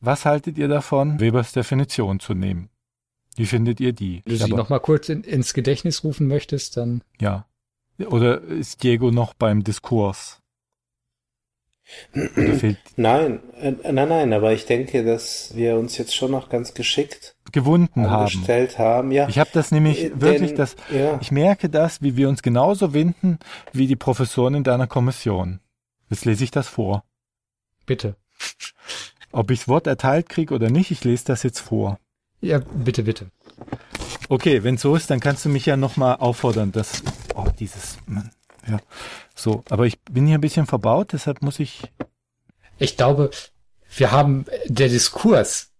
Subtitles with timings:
[0.00, 2.68] Was haltet ihr davon, Webers Definition zu nehmen?
[3.36, 4.22] Wie findet ihr die?
[4.24, 7.46] Wenn du sie Aber- noch mal kurz in, ins Gedächtnis rufen möchtest, dann Ja.
[7.98, 10.42] Oder ist Diego noch beim Diskurs?
[12.96, 17.36] Nein, äh, nein, nein, aber ich denke, dass wir uns jetzt schon noch ganz geschickt
[17.52, 18.28] gewunden haben?
[18.78, 19.12] haben.
[19.12, 21.18] Ja, Ich habe das nämlich Äh, wirklich, denn- das, ja.
[21.22, 23.38] ich merke das, wie wir uns genauso winden
[23.72, 25.60] wie die Professoren in deiner Kommission.
[26.10, 27.04] Jetzt lese ich das vor.
[27.86, 28.16] bitte.
[29.36, 31.98] Ob ich das Wort erteilt kriege oder nicht, ich lese das jetzt vor.
[32.40, 33.26] Ja, bitte, bitte.
[34.30, 37.02] Okay, wenn so ist, dann kannst du mich ja nochmal auffordern, dass,
[37.34, 38.30] oh, dieses, Mann,
[38.66, 38.78] ja,
[39.34, 41.82] so, aber ich bin hier ein bisschen verbaut, deshalb muss ich,
[42.78, 43.30] Ich glaube,
[43.94, 45.70] wir haben der Diskurs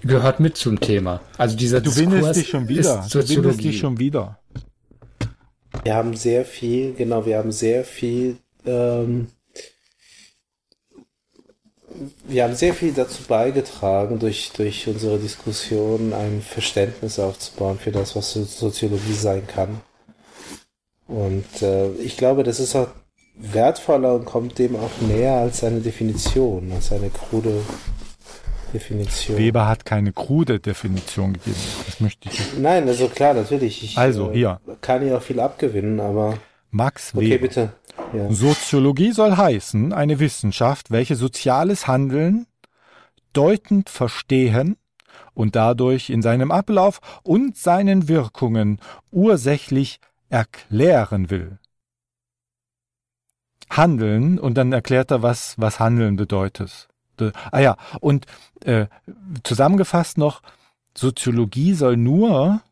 [0.00, 1.20] gehört mit zum Thema.
[1.38, 3.62] Also dieser du Diskurs windest dich schon wieder, ist du Soziologie.
[3.62, 4.40] dich schon wieder.
[5.84, 9.28] Wir haben sehr viel, genau, wir haben sehr viel, ähm,
[12.26, 18.16] wir haben sehr viel dazu beigetragen, durch, durch unsere Diskussion ein Verständnis aufzubauen für das,
[18.16, 19.80] was So- Soziologie sein kann.
[21.06, 22.88] Und äh, ich glaube, das ist auch
[23.36, 27.62] wertvoller und kommt dem auch näher als eine Definition, als eine krude
[28.72, 29.36] Definition.
[29.36, 32.40] Weber hat keine krude Definition gegeben, das möchte ich.
[32.58, 33.82] Nein, also klar, natürlich.
[33.82, 34.60] Ich, Also, äh, hier.
[34.80, 36.38] Kann ich auch viel abgewinnen, aber
[36.70, 37.42] Max okay, Weber.
[37.48, 37.72] bitte.
[38.30, 42.46] Soziologie soll heißen, eine Wissenschaft, welche soziales Handeln
[43.32, 44.76] deutend verstehen
[45.34, 48.80] und dadurch in seinem Ablauf und seinen Wirkungen
[49.10, 51.58] ursächlich erklären will.
[53.70, 56.88] Handeln und dann erklärt er, was, was Handeln bedeutet.
[57.20, 58.26] De- Ah ja, und
[58.64, 58.86] äh,
[59.44, 60.42] zusammengefasst noch,
[60.96, 62.62] Soziologie soll nur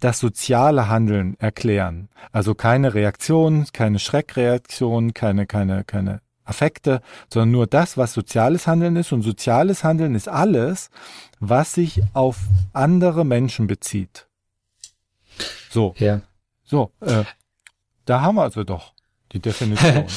[0.00, 2.08] das soziale Handeln erklären.
[2.32, 8.96] Also keine Reaktion, keine Schreckreaktion, keine, keine, keine Affekte, sondern nur das, was soziales Handeln
[8.96, 9.12] ist.
[9.12, 10.90] Und soziales Handeln ist alles,
[11.40, 12.38] was sich auf
[12.72, 14.26] andere Menschen bezieht.
[15.70, 16.22] So, Ja.
[16.64, 17.24] so, äh,
[18.06, 18.92] da haben wir also doch
[19.32, 20.06] die Definition.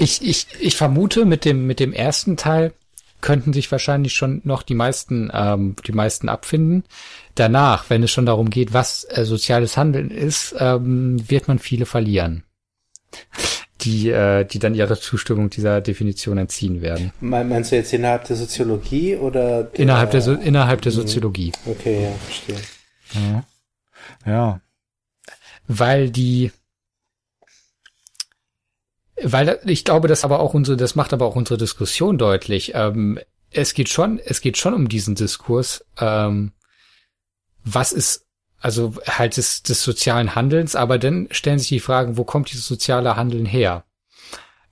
[0.00, 2.72] Ich, ich, ich vermute, mit dem, mit dem ersten Teil
[3.20, 6.84] könnten sich wahrscheinlich schon noch die meisten, ähm, die meisten abfinden.
[7.34, 11.86] Danach, wenn es schon darum geht, was äh, soziales Handeln ist, ähm, wird man viele
[11.86, 12.44] verlieren,
[13.80, 17.12] die, äh, die dann ihre Zustimmung dieser Definition entziehen werden.
[17.20, 20.82] Me- Meinst du jetzt innerhalb der Soziologie oder der, Innerhalb der, so innerhalb Mhm.
[20.82, 21.52] der Soziologie.
[21.66, 22.56] Okay, ja, verstehe.
[23.14, 23.44] ja.
[24.26, 24.60] ja,
[25.66, 26.50] weil die
[29.22, 32.72] weil ich glaube, das aber auch unsere, das macht aber auch unsere Diskussion deutlich.
[32.74, 33.18] Ähm,
[33.50, 35.84] es geht schon, es geht schon um diesen Diskurs.
[35.98, 36.52] Ähm,
[37.64, 38.26] was ist
[38.60, 42.66] also halt des, des sozialen Handelns, aber dann stellen sich die Fragen, wo kommt dieses
[42.66, 43.84] soziale Handeln her?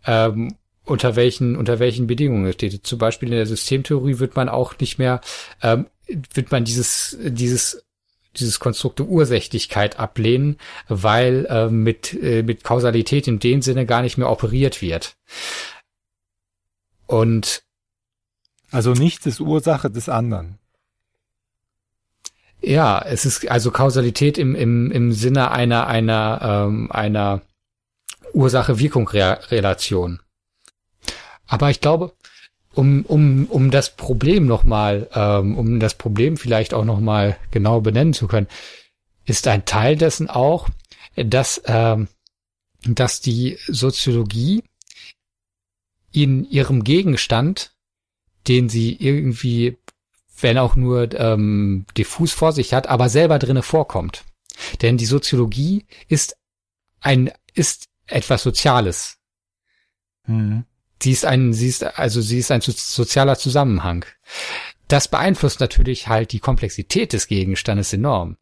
[0.05, 2.87] Ähm, unter welchen unter welchen Bedingungen steht.
[2.87, 5.21] Zum Beispiel in der Systemtheorie wird man auch nicht mehr
[5.62, 5.87] ähm,
[6.33, 7.85] wird man dieses dieses
[8.41, 10.59] dieses Konstrukt der Ursächlichkeit ablehnen,
[10.89, 15.17] weil äh, mit, äh, mit Kausalität in dem Sinne gar nicht mehr operiert wird.
[17.07, 17.63] Und
[18.71, 20.59] also nichts ist Ursache des anderen.
[22.61, 27.43] ja, es ist also Kausalität im, im, im Sinne einer, einer, ähm, einer
[28.33, 30.21] Ursache-Wirkung-Relation.
[31.47, 32.13] Aber ich glaube,
[32.76, 38.12] um, um, um das Problem nochmal, ähm, um das Problem vielleicht auch nochmal genau benennen
[38.12, 38.48] zu können,
[39.25, 40.69] ist ein Teil dessen auch,
[41.16, 42.09] dass, ähm,
[42.84, 44.62] dass die Soziologie
[46.12, 47.72] in ihrem Gegenstand,
[48.47, 49.79] den sie irgendwie,
[50.38, 54.25] wenn auch nur ähm, diffus vor sich hat, aber selber drinne vorkommt.
[54.82, 56.37] Denn die Soziologie ist
[57.00, 59.17] ein, ist etwas Soziales.
[60.26, 60.67] Mhm.
[61.02, 64.04] Sie ist ein, sie ist, also sie ist ein so- sozialer Zusammenhang.
[64.88, 68.37] Das beeinflusst natürlich halt die Komplexität des Gegenstandes enorm.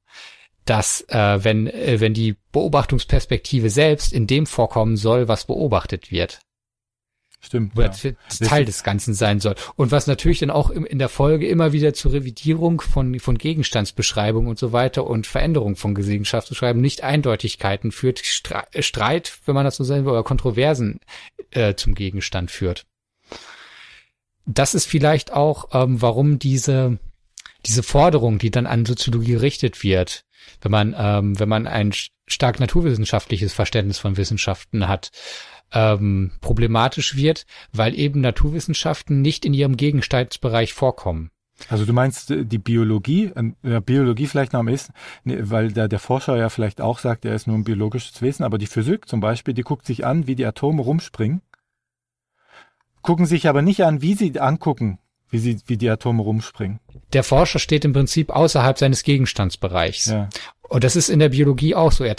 [0.65, 6.41] Dass, äh, wenn, äh, wenn die Beobachtungsperspektive selbst in dem vorkommen soll, was beobachtet wird,
[7.45, 7.77] Stimmt.
[7.77, 8.15] oder Ja.
[8.47, 9.55] Teil des Ganzen sein soll.
[9.77, 14.47] Und was natürlich dann auch in der Folge immer wieder zur Revidierung von, von Gegenstandsbeschreibung
[14.47, 19.77] und so weiter und Veränderung von Gegenstandsbeschreibung nicht Eindeutigkeiten führt, Stre Streit, wenn man das
[19.77, 21.01] so sagen will, oder Kontroversen
[21.51, 22.87] äh, zum Gegenstand führt.
[24.47, 26.99] das ist vielleicht auch, ähm, warum diese,
[27.67, 30.25] diese Forderung, die dann an Soziologie gerichtet wird,
[30.61, 31.93] wenn man, ähm, wenn man ein
[32.27, 35.11] stark naturwissenschaftliches Verständnis von Wissenschaften hat,
[35.75, 41.31] ähm, problematisch wird, weil eben Naturwissenschaften nicht in ihrem Gegenstandsbereich vorkommen.
[41.69, 43.33] Also du meinst äh, die Biologie,
[43.63, 44.93] äh, Biologie vielleicht noch am ehesten,
[45.25, 48.45] ne, weil da der Forscher ja vielleicht auch sagt, er ist nur ein biologisches Wesen,
[48.45, 51.43] aber die Physik zum Beispiel, die guckt sich an, wie die Atome rumspringen,
[53.03, 54.99] gucken sich aber nicht an, wie sie angucken,
[55.31, 56.81] wie sie, wie die Atome rumspringen.
[57.13, 60.07] Der Forscher steht im Prinzip außerhalb seines Gegenstandsbereichs.
[60.07, 60.29] Ja.
[60.69, 62.05] Und das ist in der Biologie auch so.
[62.05, 62.17] Er,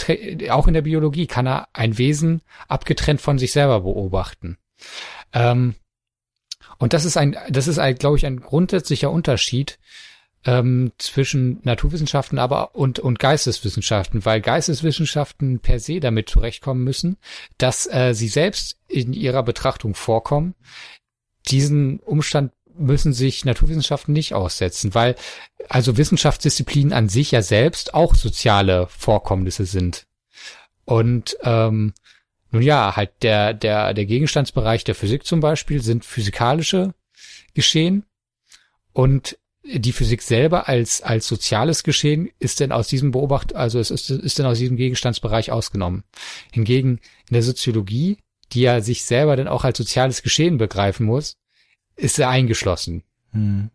[0.54, 4.56] auch in der Biologie kann er ein Wesen abgetrennt von sich selber beobachten.
[5.32, 5.74] Ähm,
[6.78, 9.78] und das ist ein, das ist, ein, glaube ich, ein grundsätzlicher Unterschied
[10.44, 17.16] ähm, zwischen Naturwissenschaften aber und, und Geisteswissenschaften, weil Geisteswissenschaften per se damit zurechtkommen müssen,
[17.58, 20.54] dass äh, sie selbst in ihrer Betrachtung vorkommen.
[21.48, 25.16] Diesen Umstand müssen sich Naturwissenschaften nicht aussetzen, weil
[25.68, 30.06] also Wissenschaftsdisziplinen an sich ja selbst auch soziale Vorkommnisse sind.
[30.84, 31.94] Und ähm,
[32.50, 36.94] nun ja, halt der, der, der Gegenstandsbereich der Physik zum Beispiel sind physikalische
[37.54, 38.04] Geschehen
[38.92, 43.90] und die Physik selber als, als soziales Geschehen ist denn aus diesem Beobacht, also es
[43.90, 46.04] ist, ist denn aus diesem Gegenstandsbereich ausgenommen.
[46.52, 48.18] Hingegen in der Soziologie,
[48.52, 51.36] die ja sich selber dann auch als soziales Geschehen begreifen muss,
[51.96, 53.02] ist er eingeschlossen.
[53.32, 53.70] Hm.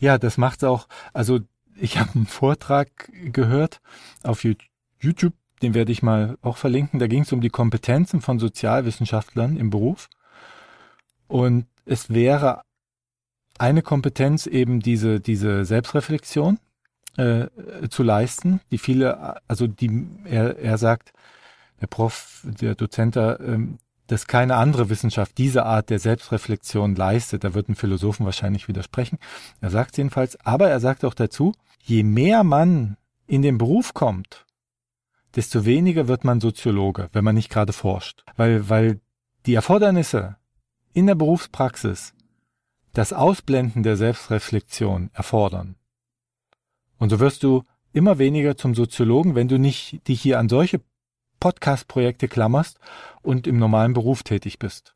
[0.00, 1.40] Ja, das macht's auch, also
[1.76, 3.80] ich habe einen Vortrag gehört
[4.22, 6.98] auf YouTube den werde ich mal auch verlinken.
[6.98, 10.08] Da ging es um die Kompetenzen von Sozialwissenschaftlern im Beruf.
[11.26, 12.62] Und es wäre
[13.58, 16.58] eine Kompetenz eben diese, diese Selbstreflexion
[17.16, 17.46] äh,
[17.90, 21.12] zu leisten, die viele, also die, er, er sagt,
[21.80, 23.78] der Prof, der Dozent da, ähm,
[24.08, 27.44] dass keine andere Wissenschaft diese Art der Selbstreflexion leistet.
[27.44, 29.18] Da würden Philosophen wahrscheinlich widersprechen.
[29.60, 32.96] Er sagt jedenfalls, aber er sagt auch dazu, je mehr man
[33.26, 34.46] in den Beruf kommt
[35.38, 38.24] desto weniger wird man Soziologe, wenn man nicht gerade forscht.
[38.36, 39.00] Weil, weil
[39.46, 40.36] die Erfordernisse
[40.92, 42.14] in der Berufspraxis
[42.92, 45.76] das Ausblenden der Selbstreflexion erfordern.
[46.98, 47.62] Und so wirst du
[47.92, 50.80] immer weniger zum Soziologen, wenn du nicht dich hier an solche
[51.40, 52.78] Podcast-Projekte klammerst
[53.22, 54.94] und im normalen Beruf tätig bist.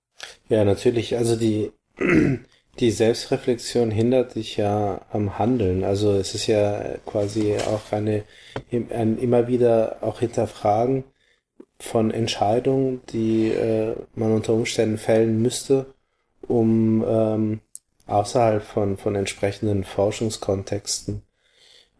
[0.48, 1.16] Ja, natürlich.
[1.16, 1.72] Also die,
[2.78, 5.84] die Selbstreflexion hindert dich ja am Handeln.
[5.84, 8.24] Also es ist ja quasi auch eine,
[8.70, 11.04] ein immer wieder auch hinterfragen
[11.78, 15.86] von Entscheidungen, die äh, man unter Umständen fällen müsste,
[16.46, 17.60] um ähm,
[18.06, 21.22] außerhalb von, von entsprechenden Forschungskontexten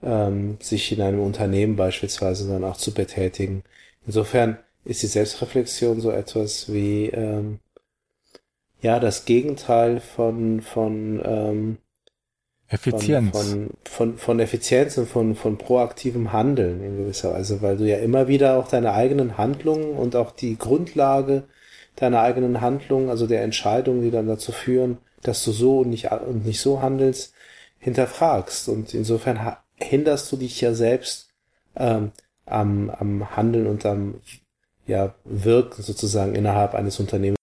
[0.02, 3.64] ähm, sich in einem Unternehmen beispielsweise dann auch zu betätigen.
[4.06, 7.60] Insofern ist die Selbstreflexion so etwas wie ähm,
[8.80, 11.78] ja das Gegenteil von von ähm,
[12.68, 13.36] Effizienz.
[13.36, 17.84] Von, von, von, von Effizienz und von, von proaktivem Handeln in gewisser Weise, weil du
[17.84, 21.44] ja immer wieder auch deine eigenen Handlungen und auch die Grundlage
[21.96, 26.10] deiner eigenen Handlungen, also der Entscheidungen, die dann dazu führen, dass du so und nicht,
[26.10, 27.34] und nicht so handelst,
[27.78, 28.68] hinterfragst.
[28.68, 31.28] Und insofern hinderst du dich ja selbst
[31.76, 32.12] ähm,
[32.46, 34.20] am, am Handeln und am
[34.86, 37.38] ja, Wirken sozusagen innerhalb eines Unternehmens.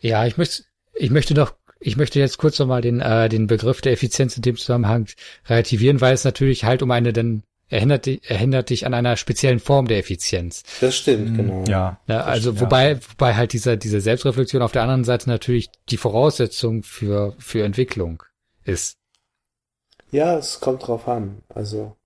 [0.00, 3.80] Ja, ich möchte, ich möchte doch, ich möchte jetzt kurz nochmal den, äh, den Begriff
[3.80, 5.06] der Effizienz in dem Zusammenhang
[5.46, 9.86] relativieren, weil es natürlich halt um eine denn erinnert, erinnert dich an einer speziellen Form
[9.86, 10.62] der Effizienz.
[10.80, 11.36] Das stimmt, mhm.
[11.36, 11.64] genau.
[11.66, 12.00] Ja.
[12.06, 12.98] ja also stimmt, wobei, ja.
[13.10, 18.22] wobei halt diese, diese Selbstreflexion auf der anderen Seite natürlich die Voraussetzung für, für Entwicklung
[18.64, 18.98] ist.
[20.10, 21.42] Ja, es kommt drauf an.
[21.48, 21.96] Also,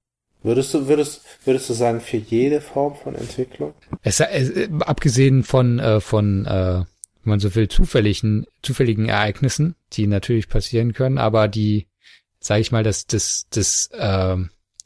[0.43, 3.75] würdest du, würdest, würdest du sagen, für jede Form von Entwicklung?
[4.03, 6.85] Es, äh, abgesehen von, äh, von, äh,
[7.25, 11.87] wenn man so will, zufälligen, zufälligen Ereignissen, die natürlich passieren können, aber die,
[12.41, 14.37] sage ich mal, das, das, das äh,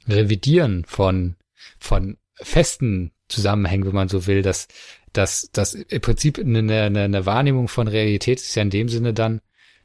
[0.09, 1.37] Revidieren von,
[1.78, 4.66] von festen Zusammenhängen, wenn man so will, dass
[5.12, 9.12] dass das im Prinzip eine, eine, eine Wahrnehmung von Realität ist ja in dem Sinne
[9.12, 9.40] dann,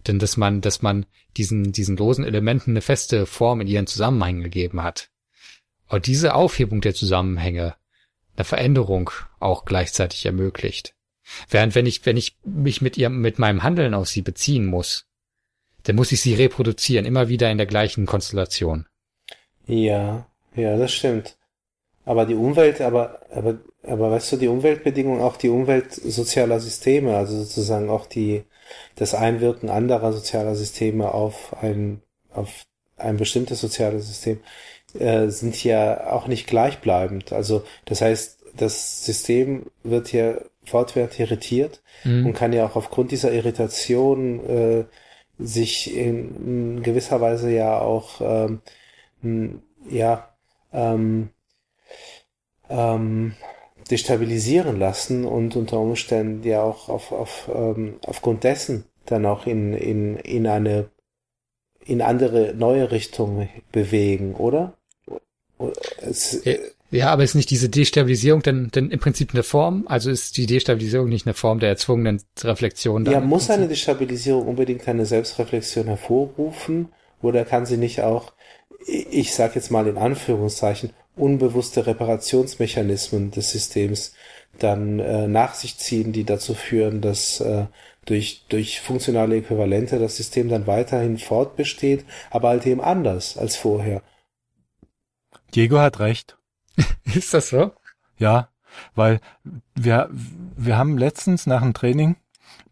[0.08, 1.06] denn dass man, dass man
[1.36, 5.10] diesen, diesen losen Elementen eine feste Form in ihren Zusammenhängen gegeben hat.
[5.89, 7.75] Und diese Aufhebung der Zusammenhänge,
[8.36, 10.94] eine Veränderung auch gleichzeitig ermöglicht.
[11.50, 15.06] Während wenn ich, wenn ich mich mit ihr, mit meinem Handeln auf sie beziehen muss,
[15.84, 18.86] dann muss ich sie reproduzieren, immer wieder in der gleichen Konstellation.
[19.65, 21.38] Ja, ja, das stimmt.
[22.06, 27.17] Aber die Umwelt, aber, aber, aber weißt du, die Umweltbedingungen, auch die Umwelt sozialer Systeme,
[27.17, 28.44] also sozusagen auch die,
[28.96, 32.01] das Einwirken anderer sozialer Systeme auf ein,
[32.32, 32.65] auf
[32.96, 34.39] ein bestimmtes soziales System,
[34.94, 37.34] äh, sind ja auch nicht gleichbleibend.
[37.34, 42.27] Also, das heißt, das System wird ja fortwährend irritiert Mhm.
[42.27, 44.86] und kann ja auch aufgrund dieser Irritation äh,
[45.39, 50.29] sich in, in gewisser Weise ja auch ähm, ja
[50.74, 51.29] ähm,
[52.70, 53.34] ähm,
[53.89, 59.74] destabilisieren lassen und unter Umständen ja auch auf, auf, ähm, aufgrund dessen dann auch in,
[59.74, 60.89] in, in eine
[61.88, 64.74] in andere neue Richtungen bewegen, oder?
[66.01, 66.53] Es, Ja.
[66.89, 69.86] Ja, aber ist nicht diese Destabilisierung denn, denn im Prinzip eine Form?
[69.88, 73.06] Also ist die Destabilisierung nicht eine Form der erzwungenen Reflexion?
[73.06, 76.89] ja, muss eine Destabilisierung unbedingt eine Selbstreflexion hervorrufen
[77.22, 78.32] oder kann sie nicht auch,
[78.86, 84.13] ich sage jetzt mal in Anführungszeichen, unbewusste Reparationsmechanismen des Systems
[84.60, 87.66] dann äh, nach sich ziehen, die dazu führen, dass äh,
[88.06, 94.02] durch, durch funktionale Äquivalente das System dann weiterhin fortbesteht, aber halt eben anders als vorher.
[95.54, 96.38] Diego hat recht.
[97.16, 97.72] Ist das so?
[98.18, 98.50] Ja,
[98.96, 99.20] weil
[99.76, 102.16] wir, wir haben letztens nach dem Training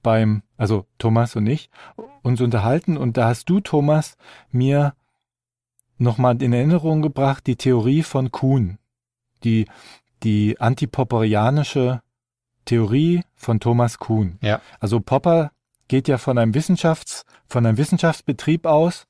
[0.03, 1.69] beim, also Thomas und ich,
[2.21, 4.17] uns unterhalten und da hast du, Thomas,
[4.51, 4.95] mir
[5.97, 8.77] nochmal in Erinnerung gebracht die Theorie von Kuhn,
[9.43, 9.67] die,
[10.25, 12.01] die antipopperianische
[12.65, 14.37] Theorie von Thomas Kuhn.
[14.41, 14.59] Ja.
[14.79, 15.51] Also Popper
[15.87, 19.05] geht ja von einem Wissenschafts, von einem Wissenschaftsbetrieb aus,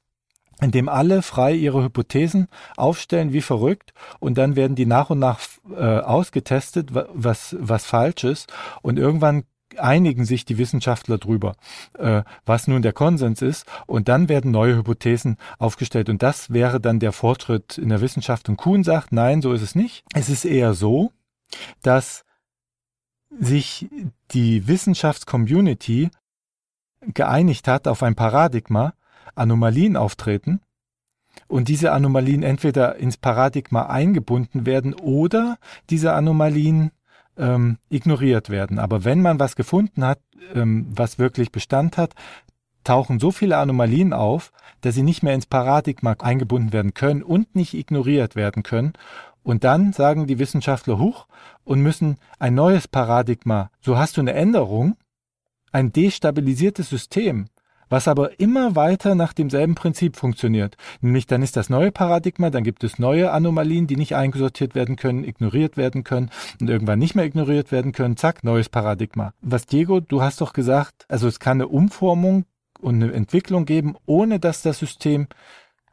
[0.62, 5.20] in dem alle frei ihre Hypothesen aufstellen wie verrückt und dann werden die nach und
[5.20, 5.40] nach
[5.76, 9.44] äh, ausgetestet, wa- was, was falsch ist und irgendwann
[9.80, 11.56] einigen sich die Wissenschaftler drüber,
[11.98, 13.66] äh, was nun der Konsens ist.
[13.86, 16.10] Und dann werden neue Hypothesen aufgestellt.
[16.10, 18.50] Und das wäre dann der Fortschritt in der Wissenschaft.
[18.50, 20.04] Und Kuhn sagt, nein, so ist es nicht.
[20.14, 21.12] Es ist eher so,
[21.82, 22.24] dass
[23.40, 23.90] sich
[24.32, 26.10] die Wissenschaftscommunity
[27.14, 28.94] geeinigt hat auf ein Paradigma,
[29.36, 30.62] Anomalien auftreten.
[31.48, 35.58] Und diese Anomalien entweder ins Paradigma eingebunden werden oder
[35.90, 36.92] diese Anomalien
[37.38, 38.80] ähm, ignoriert werden.
[38.80, 40.20] Aber wenn man was gefunden hat,
[40.54, 42.14] ähm, was wirklich Bestand hat,
[42.84, 44.52] tauchen so viele Anomalien auf,
[44.82, 48.94] dass sie nicht mehr ins Paradigma eingebunden werden können und nicht ignoriert werden können.
[49.44, 51.28] Und dann sagen die Wissenschaftler hoch
[51.64, 54.96] und müssen ein neues Paradigma, so hast du eine Änderung,
[55.72, 57.48] ein destabilisiertes System,
[57.90, 60.78] was aber immer weiter nach demselben Prinzip funktioniert.
[61.02, 64.96] Nämlich dann ist das neue Paradigma, dann gibt es neue Anomalien, die nicht eingesortiert werden
[64.96, 68.18] können, ignoriert werden können und irgendwann nicht mehr ignoriert werden können.
[68.18, 69.34] Zack, neues Paradigma.
[69.42, 72.46] Was Diego, du hast doch gesagt, also es kann eine Umformung
[72.80, 75.28] und eine Entwicklung geben, ohne dass das System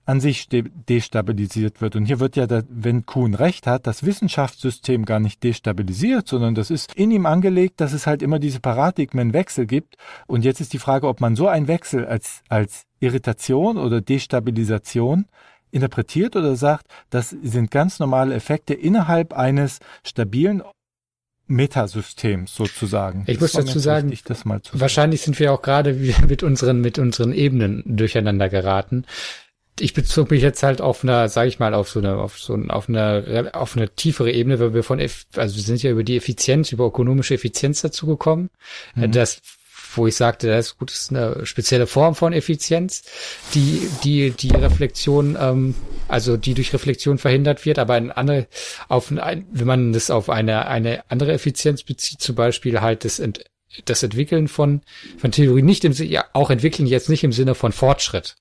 [0.05, 1.95] an sich destabilisiert wird.
[1.95, 6.71] Und hier wird ja, wenn Kuhn recht hat, das Wissenschaftssystem gar nicht destabilisiert, sondern das
[6.71, 9.97] ist in ihm angelegt, dass es halt immer diese Paradigmenwechsel gibt.
[10.27, 15.27] Und jetzt ist die Frage, ob man so einen Wechsel als, als Irritation oder Destabilisation
[15.71, 20.63] interpretiert oder sagt, das sind ganz normale Effekte innerhalb eines stabilen
[21.47, 23.25] Metasystems sozusagen.
[23.27, 24.25] Ich muss Das dazu sagen, wichtig,
[24.81, 25.95] Wahrscheinlich sind wir auch gerade
[26.29, 29.05] mit unseren, mit unseren Ebenen durcheinander geraten.
[29.81, 32.55] Ich bezog mich jetzt halt auf einer, sage ich mal, auf so eine, auf so
[32.55, 36.05] eine, auf eine, auf eine tiefere Ebene, weil wir von, also wir sind ja über
[36.05, 38.51] die Effizienz, über ökonomische Effizienz dazu gekommen.
[38.95, 39.13] Mhm.
[39.13, 39.41] Das,
[39.97, 43.03] wo ich sagte, das ist gut, das ist eine spezielle Form von Effizienz,
[43.55, 45.75] die, die, die Reflexion, ähm,
[46.09, 48.47] also die durch Reflexion verhindert wird, aber ein andere,
[48.89, 53.19] auf ein, wenn man das auf eine, eine andere Effizienz bezieht, zum Beispiel halt das,
[53.19, 53.45] Ent,
[53.85, 54.83] das Entwickeln von,
[55.19, 58.37] von Theorien nicht im Sinne, ja, auch entwickeln jetzt nicht im Sinne von Fortschritt,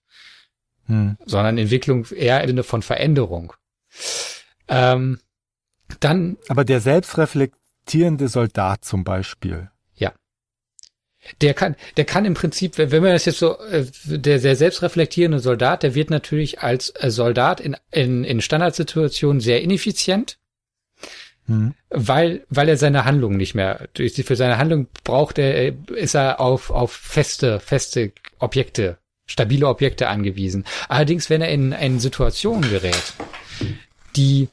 [0.91, 1.17] Hm.
[1.25, 3.53] sondern Entwicklung eher im Sinne von Veränderung.
[4.67, 5.21] Ähm,
[6.01, 9.69] dann, Aber der selbstreflektierende Soldat zum Beispiel.
[11.39, 15.39] der kann, der kann im Prinzip, wenn man das jetzt so, äh, der, der selbstreflektierende
[15.39, 20.39] Soldat, der wird natürlich als äh, Soldat in, in, in Standardsituationen sehr ineffizient,
[21.47, 21.73] Hm.
[21.89, 26.41] weil, weil er seine Handlung nicht mehr, für seine Handlung braucht er, äh, ist er
[26.41, 28.97] auf, auf feste, feste Objekte,
[29.31, 30.65] stabile Objekte angewiesen.
[30.89, 33.13] Allerdings, wenn er in, in Situationen gerät,
[34.15, 34.49] die,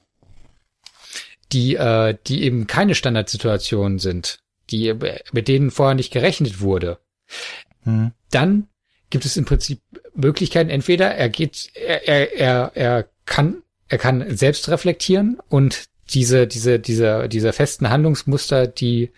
[1.53, 4.95] die, äh, die eben keine Standardsituationen sind, die,
[5.33, 6.99] mit denen vorher nicht gerechnet wurde,
[7.85, 8.13] Hm.
[8.31, 8.69] dann
[9.11, 9.81] gibt es im Prinzip
[10.15, 10.71] Möglichkeiten.
[10.71, 16.79] Entweder er geht, er, er, er, er kann, er kann selbst reflektieren und diese, diese,
[16.79, 19.11] diese, diese festen Handlungsmuster, die,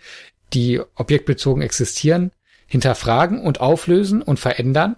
[0.53, 2.31] die objektbezogen existieren,
[2.67, 4.95] hinterfragen und auflösen und verändern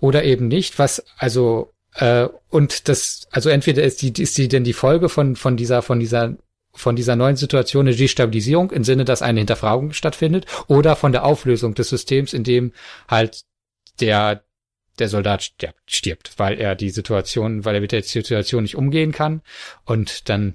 [0.00, 4.64] oder eben nicht, was also äh, und das also entweder ist die ist die denn
[4.64, 6.36] die Folge von von dieser von dieser
[6.72, 11.24] von dieser neuen Situation eine Destabilisierung im Sinne, dass eine Hinterfragung stattfindet oder von der
[11.24, 12.72] Auflösung des Systems, in dem
[13.08, 13.42] halt
[14.00, 14.44] der
[14.98, 19.12] der Soldat stirbt, stirbt, weil er die Situation, weil er mit der Situation nicht umgehen
[19.12, 19.42] kann
[19.84, 20.54] und dann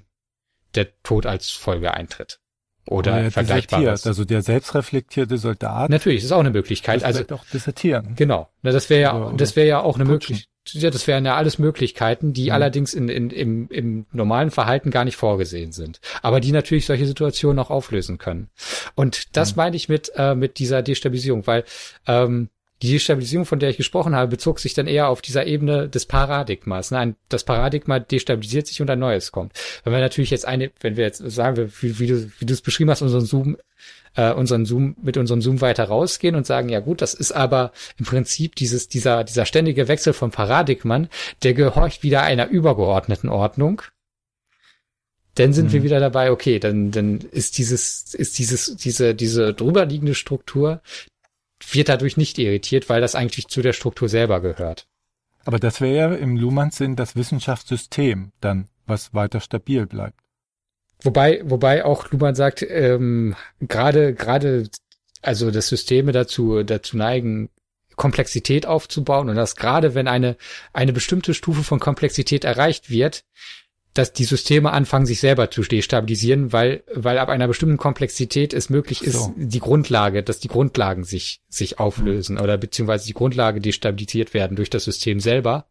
[0.76, 2.41] der Tod als Folge eintritt.
[2.88, 4.08] Oder, oder vergleichbares.
[4.08, 5.90] Also der selbstreflektierte Soldat.
[5.90, 7.04] Natürlich, das ist auch eine Möglichkeit.
[7.04, 8.16] Also auch desertieren.
[8.16, 8.50] Genau.
[8.64, 10.48] Das wäre ja, oder, das wäre ja auch eine Möglichkeit.
[10.68, 12.52] Ja, das wären ja alles Möglichkeiten, die mhm.
[12.52, 16.00] allerdings in, in, im, im normalen Verhalten gar nicht vorgesehen sind.
[16.22, 18.50] Aber die natürlich solche Situationen auch auflösen können.
[18.94, 19.58] Und das mhm.
[19.58, 21.64] meine ich mit, äh, mit dieser Destabilisierung, weil
[22.08, 22.50] ähm,
[22.82, 26.06] die Destabilisierung, von der ich gesprochen habe, bezog sich dann eher auf dieser Ebene des
[26.06, 26.92] Paradigmas.
[26.92, 27.16] Ne?
[27.30, 29.54] Das Paradigma destabilisiert sich und ein neues kommt.
[29.84, 32.54] Wenn wir natürlich jetzt eine, wenn wir jetzt sagen, wir, wie, wie du wie du
[32.54, 33.58] es beschrieben hast, unseren Zoom
[34.16, 37.72] äh, unseren Zoom, mit unserem Zoom weiter rausgehen und sagen, ja gut, das ist aber
[37.98, 41.08] im Prinzip dieses, dieser, dieser ständige Wechsel von Paradigmen,
[41.44, 43.82] der gehorcht wieder einer übergeordneten Ordnung.
[45.36, 45.74] Dann sind mhm.
[45.74, 50.82] wir wieder dabei, okay, dann, dann ist dieses, ist dieses, diese, diese drüberliegende Struktur,
[51.72, 54.88] wird dadurch nicht irritiert, weil das eigentlich zu der Struktur selber gehört.
[55.46, 60.20] Aber das wäre ja im Luhmanns Sinn das Wissenschaftssystem dann, was weiter stabil bleibt.
[61.04, 64.70] Wobei, wobei auch Luhmann sagt, ähm, gerade, gerade,
[65.22, 67.50] also dass Systeme dazu, dazu neigen,
[67.96, 70.38] Komplexität aufzubauen und dass gerade wenn eine,
[70.74, 73.24] eine bestimmte Stufe von Komplexität erreicht wird,
[73.94, 78.70] dass die Systeme anfangen, sich selber zu destabilisieren, weil, weil ab einer bestimmten Komplexität es
[78.70, 79.34] möglich ist, so.
[79.36, 84.70] die Grundlage, dass die Grundlagen sich, sich auflösen oder beziehungsweise die Grundlage destabilisiert werden durch
[84.70, 85.68] das System selber,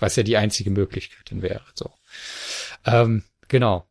[0.00, 1.90] was ja die einzige Möglichkeit dann wäre, so.
[2.86, 3.86] Ähm, genau.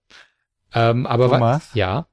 [0.73, 1.69] Ähm, aber Thomas?
[1.73, 2.07] ja.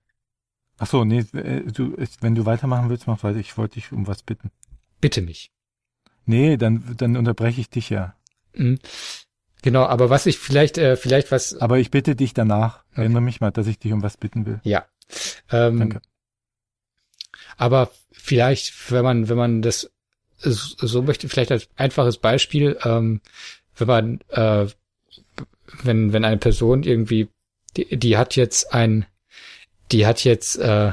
[0.79, 3.39] Ach so, nee, äh, du, wenn du weitermachen willst, mach weiter.
[3.39, 4.51] Ich wollte dich um was bitten.
[5.01, 5.53] Bitte mich.
[6.25, 8.15] Nee, dann, dann unterbreche ich dich ja.
[8.55, 8.79] Mhm.
[9.62, 11.55] Genau, aber was ich vielleicht, äh, vielleicht was.
[11.57, 12.85] Aber ich bitte dich danach.
[12.93, 13.02] Okay.
[13.02, 14.61] Erinnere mich mal, dass ich dich um was bitten will.
[14.64, 14.87] Ja.
[15.50, 16.02] Ähm, Danke.
[17.57, 19.90] Aber vielleicht, wenn man, wenn man das
[20.38, 23.21] so möchte, vielleicht als einfaches Beispiel, ähm,
[23.76, 24.67] wenn man, äh,
[25.83, 27.29] wenn, wenn eine Person irgendwie
[27.76, 29.07] die, die hat jetzt ein,
[29.93, 30.93] die hat jetzt äh,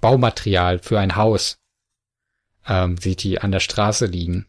[0.00, 1.58] Baumaterial für ein Haus,
[2.66, 4.46] ähm, sieht die an der Straße liegen.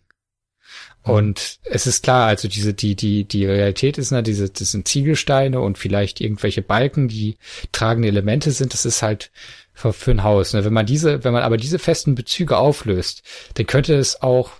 [1.06, 1.14] Mhm.
[1.14, 4.88] Und es ist klar, also diese, die, die, die Realität ist, ne, diese, das sind
[4.88, 7.38] Ziegelsteine und vielleicht irgendwelche Balken, die
[7.72, 8.74] tragende Elemente sind.
[8.74, 9.32] Das ist halt
[9.74, 10.54] für, für ein Haus.
[10.54, 10.66] Ne?
[10.66, 13.24] Wenn man diese, wenn man aber diese festen Bezüge auflöst,
[13.56, 14.52] dann könnte es auch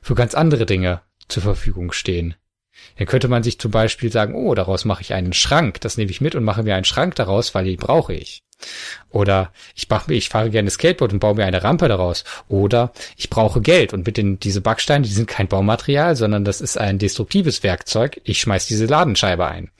[0.00, 2.34] für ganz andere Dinge zur Verfügung stehen.
[2.96, 6.10] Dann könnte man sich zum Beispiel sagen, oh, daraus mache ich einen Schrank, das nehme
[6.10, 8.42] ich mit und mache mir einen Schrank daraus, weil den brauche ich.
[9.10, 12.24] Oder ich, mache, ich fahre gerne Skateboard und baue mir eine Rampe daraus.
[12.48, 16.60] Oder ich brauche Geld und mit den, diese Backsteine, die sind kein Baumaterial, sondern das
[16.60, 18.20] ist ein destruktives Werkzeug.
[18.24, 19.70] Ich schmeiß diese Ladenscheibe ein.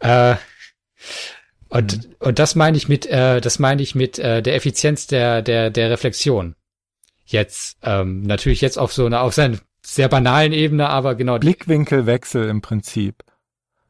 [0.00, 0.36] Äh,
[1.68, 2.14] und, mhm.
[2.18, 5.70] und das meine ich mit, äh, das meine ich mit äh, der Effizienz der, der,
[5.70, 6.54] der Reflexion.
[7.26, 11.38] Jetzt, ähm, natürlich jetzt auf so eine, auf seine sehr banalen Ebene, aber genau.
[11.38, 13.22] Blickwinkelwechsel im Prinzip.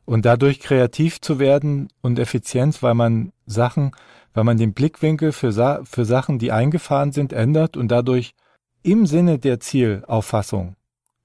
[0.04, 3.92] Und dadurch kreativ zu werden und effizient, weil man Sachen,
[4.34, 8.34] weil man den Blickwinkel für, Sa für Sachen, die eingefahren sind, ändert und dadurch
[8.82, 10.76] im Sinne der Zielauffassung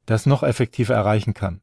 [0.06, 1.62] das noch effektiver erreichen kann.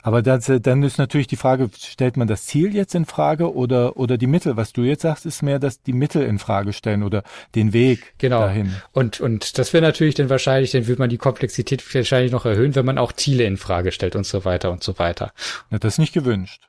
[0.00, 3.96] Aber das, dann ist natürlich die Frage, stellt man das Ziel jetzt in Frage oder,
[3.96, 4.56] oder die Mittel?
[4.56, 8.14] Was du jetzt sagst, ist mehr, dass die Mittel in Frage stellen oder den Weg
[8.16, 8.40] genau.
[8.40, 8.74] dahin.
[8.92, 12.74] Und, und das wäre natürlich dann wahrscheinlich, dann würde man die Komplexität wahrscheinlich noch erhöhen,
[12.76, 15.32] wenn man auch Ziele in Frage stellt und so weiter und so weiter.
[15.70, 16.68] Ja, das ist nicht gewünscht.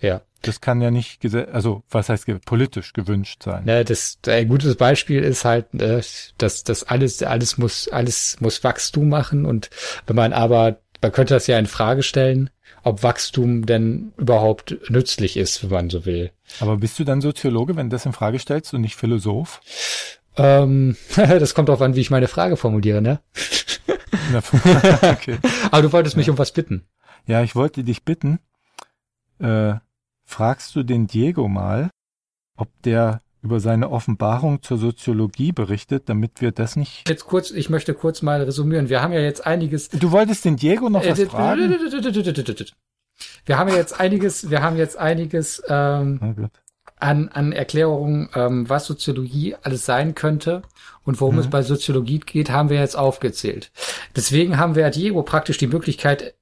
[0.00, 0.22] Ja.
[0.42, 1.22] Das kann ja nicht,
[1.52, 3.64] also was heißt politisch gewünscht sein.
[3.66, 6.00] Ja, das ein gutes Beispiel ist halt, äh,
[6.38, 9.70] dass das alles, alles muss, alles muss Wachstum machen und
[10.06, 12.50] wenn man aber, man könnte das ja in Frage stellen,
[12.82, 16.30] ob Wachstum denn überhaupt nützlich ist, wenn man so will.
[16.60, 19.60] Aber bist du dann Soziologe, wenn du das in Frage stellst und nicht Philosoph?
[20.36, 23.20] Ähm, das kommt darauf an, wie ich meine Frage formuliere, ne?
[25.02, 25.38] okay.
[25.70, 26.32] Aber du wolltest mich ja.
[26.32, 26.86] um was bitten.
[27.26, 28.38] Ja, ich wollte dich bitten,
[29.40, 29.74] äh,
[30.30, 31.90] fragst du den Diego mal,
[32.56, 37.08] ob der über seine Offenbarung zur Soziologie berichtet, damit wir das nicht.
[37.08, 38.88] Jetzt kurz, ich möchte kurz mal resümieren.
[38.88, 39.88] Wir haben ja jetzt einiges.
[39.88, 41.74] Du wolltest den Diego noch was fragen?
[43.44, 46.48] Wir haben ja jetzt einiges, wir haben jetzt einiges ähm,
[46.96, 50.62] an, an Erklärungen, ähm, was Soziologie alles sein könnte
[51.04, 51.40] und worum mhm.
[51.40, 53.72] es bei Soziologie geht, haben wir jetzt aufgezählt.
[54.16, 56.34] Deswegen haben wir Diego praktisch die Möglichkeit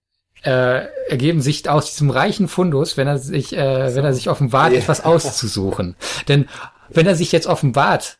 [0.42, 3.96] äh, ergeben, sich aus diesem reichen Fundus, wenn er sich, äh, so.
[3.96, 4.80] wenn er sich offenbart, yeah.
[4.80, 5.96] etwas auszusuchen.
[6.28, 6.48] Denn
[6.90, 8.18] wenn er sich jetzt offenbart,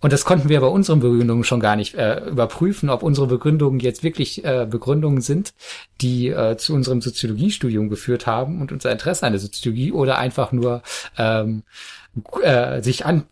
[0.00, 3.80] und das konnten wir bei unseren Begründungen schon gar nicht äh, überprüfen, ob unsere Begründungen
[3.80, 5.52] jetzt wirklich äh, Begründungen sind,
[6.00, 10.52] die äh, zu unserem Soziologiestudium geführt haben und unser Interesse an der Soziologie oder einfach
[10.52, 10.82] nur
[11.18, 11.64] ähm,
[12.42, 13.24] äh, sich an,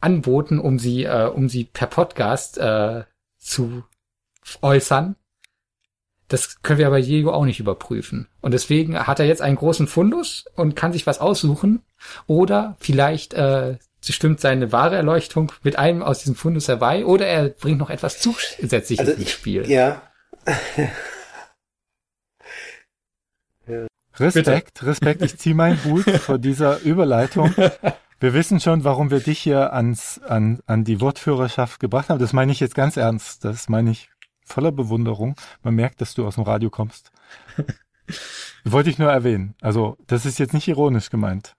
[0.00, 3.04] anboten, um sie, äh, um sie per Podcast äh,
[3.38, 3.84] zu
[4.62, 5.16] äußern.
[6.28, 8.28] Das können wir aber Diego auch nicht überprüfen.
[8.40, 11.82] Und deswegen hat er jetzt einen großen Fundus und kann sich was aussuchen
[12.26, 17.48] oder vielleicht äh, stimmt seine wahre Erleuchtung mit einem aus diesem Fundus herbei oder er
[17.48, 19.70] bringt noch etwas zusätzliches also ins Spiel.
[19.70, 20.02] Ja.
[24.18, 24.86] Respekt, Bitte.
[24.86, 25.22] Respekt.
[25.22, 27.52] Ich ziehe meinen Hut vor dieser Überleitung.
[28.20, 32.20] Wir wissen schon, warum wir dich hier ans, an, an die Wortführerschaft gebracht haben.
[32.20, 33.44] Das meine ich jetzt ganz ernst.
[33.44, 34.08] Das meine ich
[34.44, 35.36] voller Bewunderung.
[35.62, 37.10] Man merkt, dass du aus dem Radio kommst.
[38.64, 39.54] Wollte ich nur erwähnen.
[39.60, 41.56] Also, das ist jetzt nicht ironisch gemeint.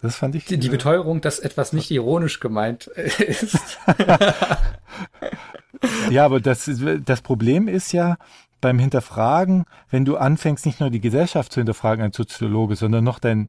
[0.00, 0.44] Das fand ich.
[0.44, 3.78] Die, die Beteuerung, dass etwas nicht ironisch gemeint ist.
[6.10, 6.70] ja, aber das,
[7.04, 8.18] das Problem ist ja
[8.60, 13.18] beim Hinterfragen, wenn du anfängst, nicht nur die Gesellschaft zu hinterfragen, ein Soziologe, sondern noch
[13.18, 13.48] dein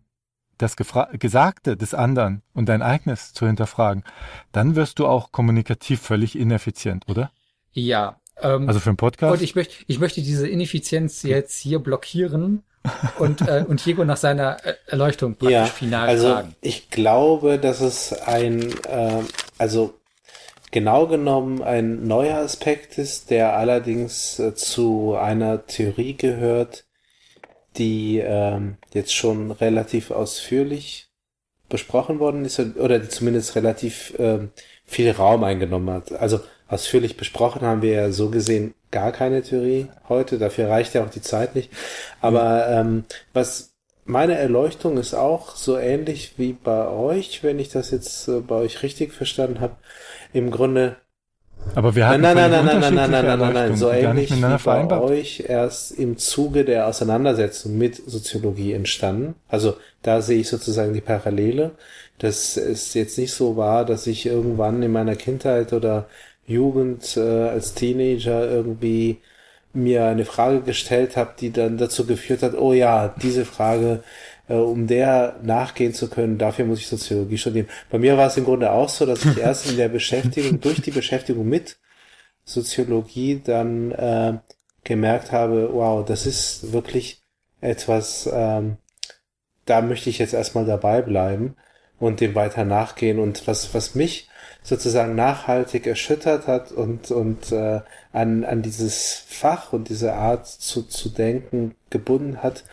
[0.58, 4.04] das Gefra Gesagte des anderen und dein eigenes zu hinterfragen,
[4.52, 7.32] dann wirst du auch kommunikativ völlig ineffizient, oder?
[7.72, 8.20] Ja.
[8.42, 9.34] Ähm, also für einen Podcast.
[9.34, 12.64] Und ich möchte, ich möchte diese Ineffizienz jetzt hier blockieren
[13.20, 16.56] und, äh, und Diego nach seiner Erleuchtung praktisch ja, final also fragen.
[16.62, 19.22] Ich glaube, dass es ein, äh,
[19.58, 19.96] also
[20.72, 26.86] genau genommen ein neuer Aspekt ist, der allerdings äh, zu einer Theorie gehört,
[27.78, 31.10] die ähm, jetzt schon relativ ausführlich
[31.70, 34.52] besprochen worden ist oder die zumindest relativ ähm,
[34.86, 36.12] viel Raum eingenommen hat.
[36.12, 41.04] Also ausführlich besprochen haben wir ja so gesehen gar keine Theorie heute, dafür reicht ja
[41.04, 41.70] auch die Zeit nicht.
[42.22, 43.74] Aber ähm, was
[44.06, 48.56] meine Erleuchtung ist auch so ähnlich wie bei euch, wenn ich das jetzt äh, bei
[48.56, 49.76] euch richtig verstanden habe.
[50.32, 50.98] Im Grunde
[51.74, 54.36] aber wir hatten nein, nein, nein, nein, nein, nein, nein, nein, nein, nein, so ähnlich
[54.36, 55.04] wie bei vereinbart.
[55.04, 59.36] euch erst im Zuge der Auseinandersetzung mit Soziologie entstanden.
[59.48, 61.72] Also da sehe ich sozusagen die Parallele.
[62.20, 66.08] Das ist jetzt nicht so wahr, dass ich irgendwann in meiner Kindheit oder
[66.48, 69.20] Jugend äh, als Teenager irgendwie
[69.74, 74.04] mir eine Frage gestellt habe, die dann dazu geführt hat, oh ja, diese Frage
[74.48, 77.68] äh, um der nachgehen zu können, dafür muss ich Soziologie studieren.
[77.90, 80.82] Bei mir war es im Grunde auch so, dass ich erst in der Beschäftigung, durch
[80.82, 81.78] die Beschäftigung mit
[82.44, 84.38] Soziologie dann äh,
[84.84, 87.22] gemerkt habe, wow, das ist wirklich
[87.60, 88.78] etwas, ähm,
[89.66, 91.56] da möchte ich jetzt erstmal dabei bleiben
[92.00, 93.20] und dem weiter nachgehen.
[93.20, 94.30] Und was, was mich
[94.66, 100.82] sozusagen nachhaltig erschüttert hat und, und äh, an, an dieses Fach und diese Art zu,
[100.82, 102.64] zu denken gebunden hat,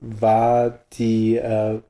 [0.00, 1.80] war die äh,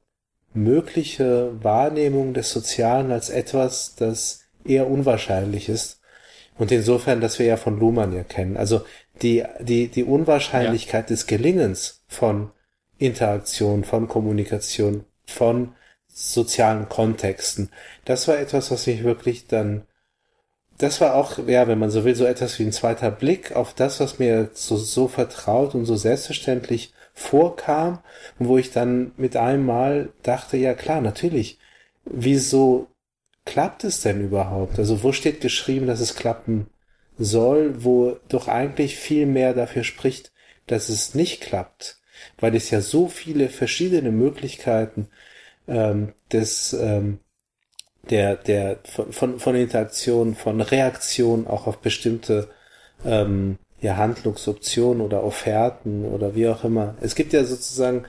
[0.55, 6.01] mögliche Wahrnehmung des Sozialen als etwas, das eher unwahrscheinlich ist.
[6.57, 8.57] Und insofern, dass wir ja von Luhmann ja kennen.
[8.57, 8.83] Also
[9.21, 11.15] die, die, die Unwahrscheinlichkeit ja.
[11.15, 12.51] des Gelingens von
[12.97, 15.75] Interaktion, von Kommunikation, von
[16.13, 17.71] sozialen Kontexten.
[18.05, 19.83] Das war etwas, was mich wirklich dann,
[20.79, 23.75] das war auch, ja, wenn man so will, so etwas wie ein zweiter Blick auf
[23.75, 28.01] das, was mir so, so vertraut und so selbstverständlich vorkam
[28.39, 31.59] wo ich dann mit einem Mal dachte, ja klar, natürlich,
[32.05, 32.89] wieso
[33.45, 34.79] klappt es denn überhaupt?
[34.79, 36.69] Also wo steht geschrieben, dass es klappen
[37.19, 40.33] soll, wo doch eigentlich viel mehr dafür spricht,
[40.67, 42.01] dass es nicht klappt,
[42.39, 45.09] weil es ja so viele verschiedene Möglichkeiten
[45.71, 47.21] ähm, des ähm,
[48.11, 52.51] der der von, von von Interaktion, von Reaktion auch auf bestimmte
[53.05, 56.97] ähm, ja, Handlungsoptionen oder Offerten oder wie auch immer.
[57.01, 58.05] Es gibt ja sozusagen.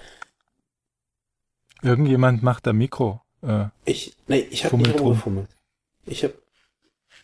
[1.82, 3.22] Irgendjemand macht da Mikro.
[3.42, 5.50] Äh, ich, nee, ich habe nicht rumgefummelt.
[6.06, 6.34] Ich habe.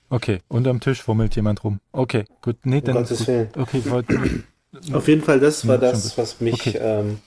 [0.10, 1.82] Okay, unterm Tisch fummelt jemand rum.
[1.92, 2.58] Okay, gut.
[2.64, 2.96] Nee, dann.
[2.96, 3.28] Um Gottes gut.
[3.28, 3.50] Willen.
[3.58, 4.46] Okay, wollte,
[4.94, 6.78] Auf jeden Fall, das war das, was mich okay.
[6.78, 7.20] ähm,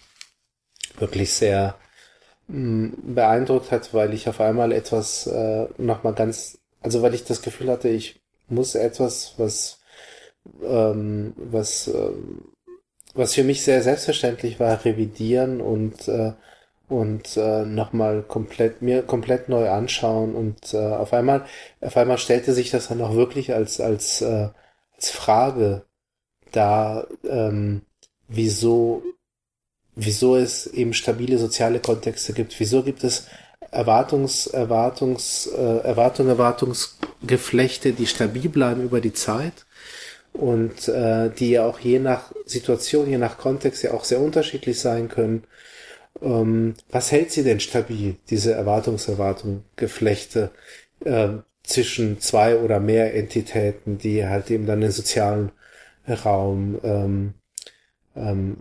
[0.98, 1.76] wirklich sehr
[2.52, 7.70] beeindruckt hat, weil ich auf einmal etwas äh, nochmal ganz, also weil ich das Gefühl
[7.70, 9.80] hatte, ich muss etwas, was
[10.62, 12.10] ähm, was, äh,
[13.14, 16.32] was für mich sehr selbstverständlich war, revidieren und, äh,
[16.88, 20.34] und äh, nochmal komplett, mir komplett neu anschauen.
[20.34, 21.44] Und äh, auf einmal,
[21.80, 24.48] auf einmal stellte sich das dann auch wirklich als, als, äh,
[24.96, 25.84] als Frage
[26.52, 27.82] da, ähm,
[28.28, 29.02] wieso,
[30.04, 33.26] wieso es eben stabile soziale Kontexte gibt, wieso gibt es
[33.70, 39.66] Erwartungs, Erwartungs, äh, Erwartung, Erwartungsgeflechte, die stabil bleiben über die Zeit
[40.32, 44.80] und äh, die ja auch je nach Situation, je nach Kontext ja auch sehr unterschiedlich
[44.80, 45.44] sein können.
[46.22, 50.50] Ähm, was hält sie denn stabil, diese Erwartungserwartung, Geflechte
[51.04, 51.28] äh,
[51.62, 55.52] zwischen zwei oder mehr Entitäten, die halt eben dann den sozialen
[56.08, 57.34] Raum ähm,
[58.16, 58.56] ähm,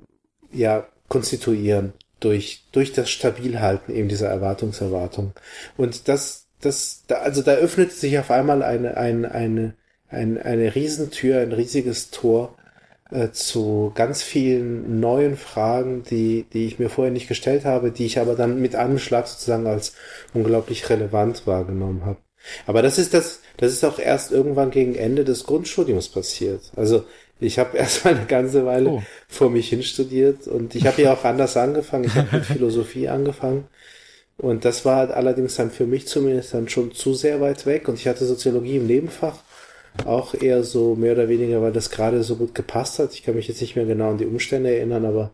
[0.51, 5.33] ja konstituieren durch durch das Stabilhalten eben dieser Erwartungserwartung
[5.77, 9.73] und das das da, also da öffnet sich auf einmal eine eine eine
[10.09, 12.55] ein, eine Riesentür, ein riesiges Tor
[13.11, 18.05] äh, zu ganz vielen neuen Fragen, die, die ich mir vorher nicht gestellt habe, die
[18.05, 19.93] ich aber dann mit einem Schlag sozusagen als
[20.33, 22.19] unglaublich relevant wahrgenommen habe.
[22.65, 26.71] Aber das ist das, das ist auch erst irgendwann gegen Ende des Grundstudiums passiert.
[26.75, 27.03] Also
[27.39, 29.03] ich habe erst mal eine ganze Weile oh.
[29.27, 32.05] vor mich hin studiert und ich habe ja auch anders angefangen.
[32.05, 33.67] Ich habe mit Philosophie angefangen
[34.37, 37.95] und das war allerdings dann für mich zumindest dann schon zu sehr weit weg und
[37.95, 39.39] ich hatte Soziologie im Nebenfach
[40.05, 43.13] auch eher so mehr oder weniger, weil das gerade so gut gepasst hat.
[43.13, 45.33] Ich kann mich jetzt nicht mehr genau an die Umstände erinnern, aber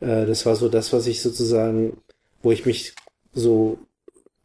[0.00, 1.98] äh, das war so das, was ich sozusagen,
[2.42, 2.94] wo ich mich
[3.32, 3.78] so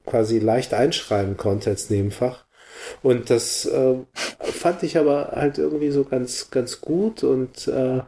[0.05, 2.45] quasi leicht einschreiben konnte als Nebenfach.
[3.01, 3.95] Und das äh,
[4.39, 8.01] fand ich aber halt irgendwie so ganz, ganz gut und äh,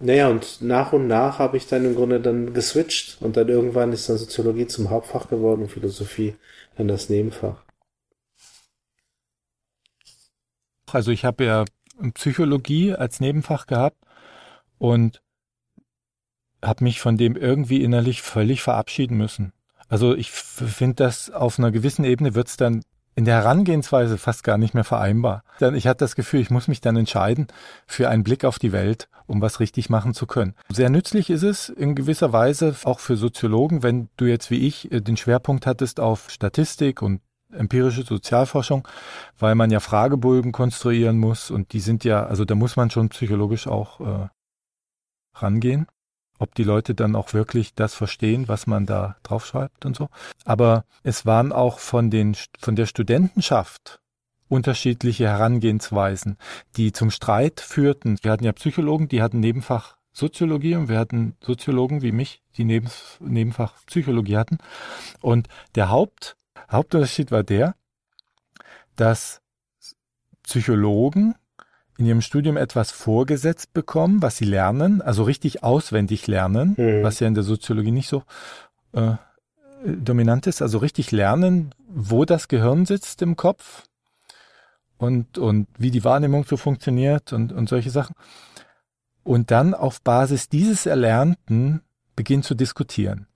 [0.00, 3.92] naja, und nach und nach habe ich dann im Grunde dann geswitcht und dann irgendwann
[3.92, 6.36] ist dann Soziologie zum Hauptfach geworden und Philosophie
[6.76, 7.64] dann das Nebenfach.
[10.92, 11.64] Also ich habe ja
[12.14, 13.98] Psychologie als Nebenfach gehabt
[14.78, 15.20] und
[16.62, 19.52] habe mich von dem irgendwie innerlich völlig verabschieden müssen.
[19.88, 22.84] Also ich finde, dass auf einer gewissen Ebene wird es dann
[23.18, 25.42] in der Herangehensweise fast gar nicht mehr vereinbar.
[25.58, 27.48] Dann, ich hatte das Gefühl, ich muss mich dann entscheiden
[27.84, 30.54] für einen Blick auf die Welt, um was richtig machen zu können.
[30.68, 34.92] Sehr nützlich ist es in gewisser Weise auch für Soziologen, wenn du jetzt wie ich
[34.92, 38.86] äh, den Schwerpunkt hattest auf Statistik und empirische Sozialforschung,
[39.36, 43.08] weil man ja Fragebögen konstruieren muss und die sind ja, also da muss man schon
[43.08, 44.28] psychologisch auch äh,
[45.34, 45.88] rangehen,
[46.38, 50.08] ob die Leute dann auch wirklich das verstehen, was man da draufschreibt und so.
[50.44, 54.00] Aber es waren auch von den von der Studentenschaft
[54.48, 56.38] unterschiedliche Herangehensweisen,
[56.76, 58.18] die zum Streit führten.
[58.22, 62.64] Wir hatten ja Psychologen, die hatten Nebenfach Soziologie und wir hatten Soziologen wie mich, die
[62.64, 62.88] neben,
[63.20, 64.58] Nebenfach Psychologie hatten.
[65.20, 66.36] Und der Haupt
[66.70, 67.76] Hauptunterschied war der,
[68.96, 69.40] dass
[70.42, 71.34] Psychologen
[71.98, 77.02] in ihrem Studium etwas vorgesetzt bekommen, was sie lernen, also richtig auswendig lernen, mhm.
[77.02, 78.22] was ja in der Soziologie nicht so
[78.92, 79.14] äh,
[79.84, 83.82] dominant ist, also richtig lernen, wo das Gehirn sitzt im Kopf
[84.96, 88.14] und, und wie die Wahrnehmung so funktioniert und, und solche Sachen.
[89.24, 91.82] Und dann auf Basis dieses Erlernten
[92.14, 93.26] beginnen zu diskutieren.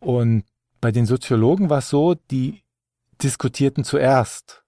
[0.00, 0.44] Und
[0.80, 2.62] bei den Soziologen war es so, die
[3.22, 4.59] diskutierten zuerst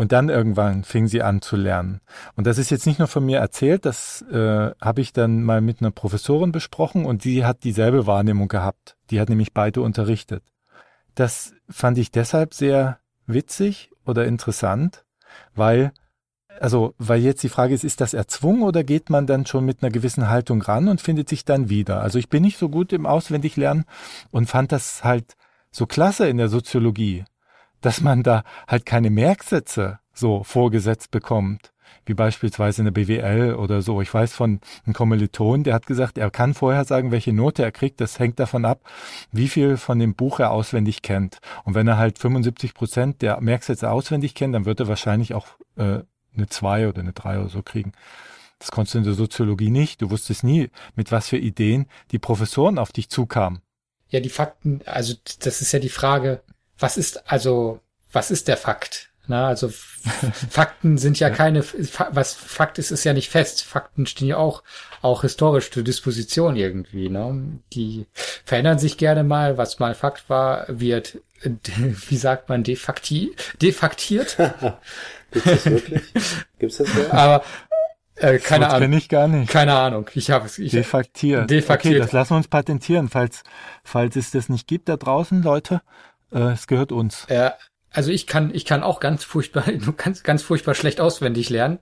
[0.00, 2.00] und dann irgendwann fingen sie an zu lernen.
[2.34, 5.60] Und das ist jetzt nicht nur von mir erzählt, das äh, habe ich dann mal
[5.60, 8.96] mit einer Professorin besprochen und die hat dieselbe Wahrnehmung gehabt.
[9.10, 10.42] Die hat nämlich beide unterrichtet.
[11.14, 15.04] Das fand ich deshalb sehr witzig oder interessant,
[15.54, 15.92] weil
[16.60, 19.82] also, weil jetzt die Frage ist, ist das erzwungen oder geht man dann schon mit
[19.82, 22.00] einer gewissen Haltung ran und findet sich dann wieder?
[22.00, 23.84] Also ich bin nicht so gut im Auswendiglernen
[24.30, 25.36] und fand das halt
[25.70, 27.24] so klasse in der Soziologie,
[27.80, 31.72] dass man da halt keine Merksätze so vorgesetzt bekommt,
[32.06, 34.00] wie beispielsweise eine BWL oder so.
[34.00, 37.72] Ich weiß von einem Kommiliton, der hat gesagt, er kann vorher sagen, welche Note er
[37.72, 38.00] kriegt.
[38.00, 38.80] Das hängt davon ab,
[39.32, 41.38] wie viel von dem Buch er auswendig kennt.
[41.64, 45.46] Und wenn er halt 75 Prozent der Merksätze auswendig kennt, dann wird er wahrscheinlich auch
[45.76, 46.00] äh,
[46.34, 47.92] eine 2 oder eine 3 oder so kriegen.
[48.58, 50.02] Das konntest du in der Soziologie nicht.
[50.02, 53.60] Du wusstest nie, mit was für Ideen die Professoren auf dich zukamen.
[54.08, 56.42] Ja, die Fakten, also das ist ja die Frage,
[56.80, 57.80] was ist, also,
[58.12, 59.10] was ist der Fakt?
[59.26, 59.68] Na, also
[60.50, 61.62] Fakten sind ja keine,
[62.10, 63.62] was Fakt ist, ist ja nicht fest.
[63.62, 64.64] Fakten stehen ja auch,
[65.02, 67.08] auch historisch zur Disposition irgendwie.
[67.08, 67.60] Ne?
[67.72, 68.06] Die
[68.44, 69.56] verändern sich gerne mal.
[69.56, 71.18] Was mal Fakt war, wird,
[72.08, 74.36] wie sagt man, defakti defaktiert.
[75.30, 76.02] Gibt's das wirklich?
[76.58, 77.12] Gibt's das ja?
[77.12, 77.44] Aber
[78.16, 78.92] äh, keine das Ahnung.
[78.94, 79.48] ich gar nicht.
[79.48, 80.10] Keine Ahnung.
[80.14, 80.56] Ich habe es.
[80.56, 81.48] Defaktiert.
[81.48, 81.94] Defaktiert.
[81.94, 83.44] Okay, das lassen wir uns patentieren, falls,
[83.84, 85.82] falls es das nicht gibt da draußen, Leute.
[86.32, 87.26] Äh, es gehört uns.
[87.28, 87.54] Ja,
[87.92, 89.64] also ich kann, ich kann auch ganz furchtbar,
[89.96, 91.80] ganz, ganz furchtbar schlecht auswendig lernen.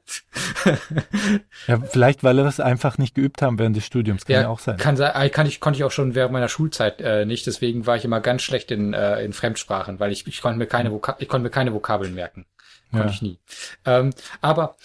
[1.67, 4.49] ja, vielleicht, weil wir es einfach nicht geübt haben während des Studiums, kann ja, ja
[4.49, 4.79] auch sein.
[4.79, 7.97] Kann sein, kann ich, konnte ich auch schon während meiner Schulzeit äh, nicht, deswegen war
[7.97, 11.17] ich immer ganz schlecht in, äh, in Fremdsprachen, weil ich, ich konnte mir keine Voka
[11.19, 12.47] ich konnte mir keine Vokabeln merken.
[12.91, 13.13] Konnte ja.
[13.13, 13.39] ich nie.
[13.85, 14.77] Ähm, aber,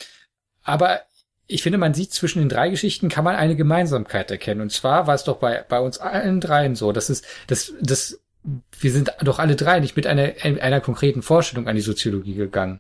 [0.63, 1.02] aber
[1.47, 4.60] ich finde, man sieht zwischen den drei Geschichten kann man eine Gemeinsamkeit erkennen.
[4.60, 8.19] Und zwar war es doch bei, bei uns allen dreien so, dass es, dass, dass
[8.44, 12.80] wir sind doch alle drei nicht mit einer, einer konkreten Vorstellung an die Soziologie gegangen.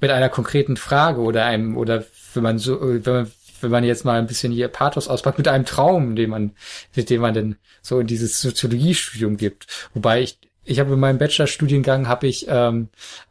[0.00, 4.04] Mit einer konkreten Frage oder einem, oder wenn man so, wenn man, wenn man jetzt
[4.04, 6.52] mal ein bisschen hier Pathos auspackt, mit einem Traum, den man,
[6.94, 9.66] mit dem man denn so in dieses Soziologiestudium gibt.
[9.92, 12.88] Wobei ich, ich habe in meinem Bachelorstudiengang habe ich, ähm,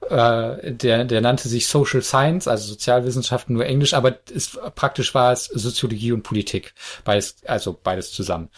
[0.10, 5.32] äh, der, der nannte sich Social Science, also Sozialwissenschaften nur Englisch, aber es, praktisch war
[5.32, 8.50] es Soziologie und Politik, beides, also beides zusammen.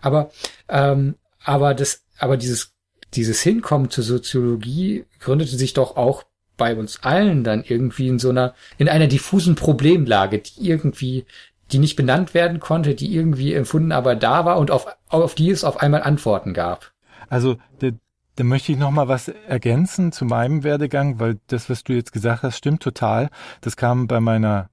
[0.00, 0.30] Aber
[0.68, 1.16] ähm,
[1.48, 2.74] aber das, aber dieses,
[3.14, 6.24] dieses Hinkommen zur Soziologie gründete sich doch auch
[6.58, 11.24] bei uns allen dann irgendwie in so einer, in einer diffusen Problemlage, die irgendwie,
[11.72, 15.50] die nicht benannt werden konnte, die irgendwie empfunden aber da war und auf, auf die
[15.50, 16.92] es auf einmal Antworten gab.
[17.30, 17.92] Also, da,
[18.36, 22.12] da möchte ich noch mal was ergänzen zu meinem Werdegang, weil das, was du jetzt
[22.12, 23.30] gesagt hast, stimmt total.
[23.62, 24.68] Das kam bei meiner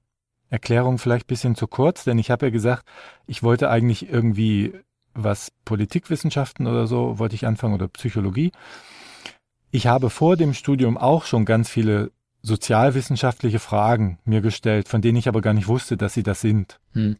[0.50, 2.84] Erklärung vielleicht bisschen zu kurz, denn ich habe ja gesagt,
[3.26, 4.74] ich wollte eigentlich irgendwie
[5.16, 8.52] was Politikwissenschaften oder so, wollte ich anfangen oder Psychologie.
[9.70, 15.18] Ich habe vor dem Studium auch schon ganz viele sozialwissenschaftliche Fragen mir gestellt, von denen
[15.18, 16.78] ich aber gar nicht wusste, dass sie das sind.
[16.92, 17.16] Hm.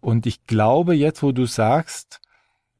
[0.00, 2.20] Und ich glaube jetzt, wo du sagst,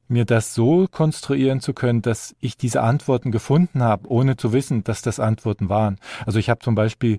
[0.08, 4.84] mir das so konstruieren zu können, dass ich diese Antworten gefunden habe, ohne zu wissen,
[4.84, 5.98] dass das Antworten waren.
[6.26, 7.18] Also ich habe zum Beispiel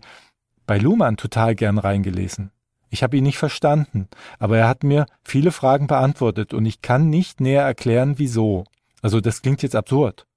[0.65, 2.51] bei Luhmann total gern reingelesen.
[2.93, 7.09] Ich habe ihn nicht verstanden, aber er hat mir viele Fragen beantwortet und ich kann
[7.09, 8.65] nicht näher erklären, wieso.
[9.01, 10.27] Also das klingt jetzt absurd.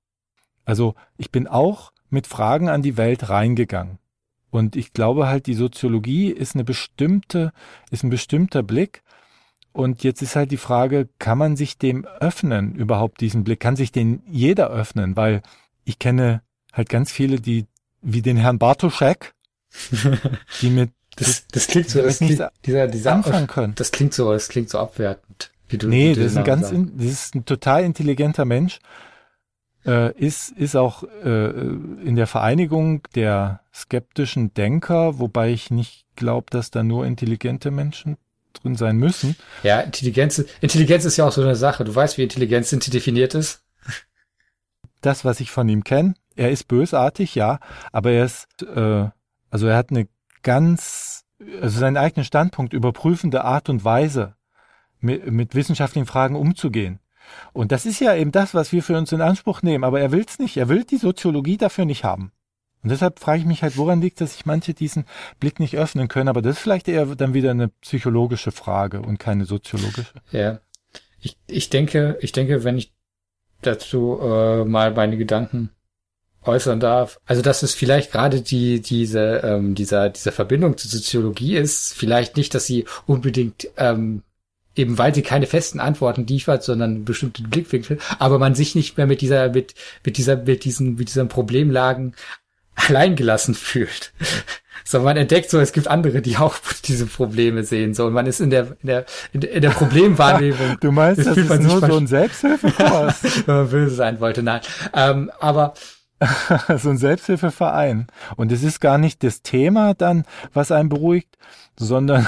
[0.64, 3.98] Also ich bin auch mit Fragen an die Welt reingegangen.
[4.48, 7.52] Und ich glaube halt, die Soziologie ist eine bestimmte,
[7.90, 9.02] ist ein bestimmter Blick.
[9.72, 13.60] Und jetzt ist halt die Frage, kann man sich dem öffnen, überhaupt diesen Blick?
[13.60, 15.14] Kann sich den jeder öffnen?
[15.14, 15.42] Weil
[15.84, 16.40] ich kenne
[16.72, 17.66] halt ganz viele, die,
[18.00, 19.34] wie den Herrn Bartoschek,
[20.62, 23.74] die mit das, das klingt so, das klingt, dieser, dieser anfangen können.
[23.74, 25.50] Das klingt so, das klingt so abwertend.
[25.68, 28.44] Wie du, nee, wie du das ist ein ganz, in, das ist ein total intelligenter
[28.44, 28.78] Mensch.
[29.84, 36.46] Äh, ist, ist auch äh, in der Vereinigung der skeptischen Denker, wobei ich nicht glaube,
[36.50, 38.16] dass da nur intelligente Menschen
[38.52, 39.36] drin sein müssen.
[39.62, 41.84] Ja, Intelligenz, Intelligenz ist ja auch so eine Sache.
[41.84, 43.62] Du weißt, wie Intelligenz definiert ist?
[45.02, 47.60] Das, was ich von ihm kenne, er ist bösartig, ja,
[47.92, 49.08] aber er ist, äh,
[49.50, 50.08] also er hat eine
[50.46, 51.24] ganz,
[51.60, 54.36] also seinen eigenen Standpunkt überprüfende Art und Weise,
[55.00, 57.00] mit, mit wissenschaftlichen Fragen umzugehen.
[57.52, 59.82] Und das ist ja eben das, was wir für uns in Anspruch nehmen.
[59.82, 60.56] Aber er will es nicht.
[60.56, 62.30] Er will die Soziologie dafür nicht haben.
[62.84, 65.04] Und deshalb frage ich mich halt, woran liegt, dass sich manche diesen
[65.40, 66.28] Blick nicht öffnen können.
[66.28, 70.12] Aber das ist vielleicht eher dann wieder eine psychologische Frage und keine soziologische.
[70.30, 70.60] Ja.
[71.18, 72.94] Ich, ich denke, ich denke, wenn ich
[73.62, 75.70] dazu äh, mal meine Gedanken
[76.46, 77.18] äußern darf.
[77.26, 82.36] Also dass es vielleicht gerade die diese ähm, dieser dieser Verbindung zur Soziologie ist, vielleicht
[82.36, 84.22] nicht, dass sie unbedingt ähm,
[84.74, 89.06] eben weil sie keine festen Antworten liefert, sondern bestimmte Blickwinkel, aber man sich nicht mehr
[89.06, 92.14] mit dieser mit mit dieser mit diesen mit diesen Problemlagen
[92.74, 94.12] alleingelassen fühlt.
[94.88, 96.54] So, man entdeckt so, es gibt andere, die auch
[96.84, 97.92] diese Probleme sehen.
[97.92, 100.76] So, und man ist in der, in der, in der Problemwahrnehmung.
[100.80, 103.16] du meinst, das ist nur so ein Selbsthilfekurs?
[103.46, 104.60] wenn man böse sein wollte, nein.
[104.94, 105.74] Ähm, aber
[106.78, 108.06] so ein Selbsthilfeverein.
[108.36, 111.36] Und es ist gar nicht das Thema dann, was einen beruhigt,
[111.78, 112.26] sondern